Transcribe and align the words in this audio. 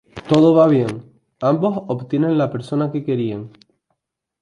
Todo 0.27 0.55
va 0.55 0.67
bien: 0.67 1.21
ambos 1.41 1.77
obtienen 1.87 2.35
la 2.39 2.49
persona 2.49 2.91
que 2.91 3.03
querían. 3.05 3.51